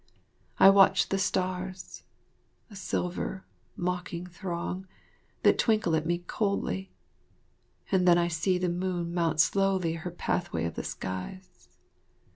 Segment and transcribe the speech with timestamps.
[0.59, 2.01] I watch the stars,
[2.71, 4.87] a silver, mocking throng,
[5.43, 6.89] that twinkle at me coldly,
[7.91, 11.69] and then I see the moon mount slowly her pathway of the skies.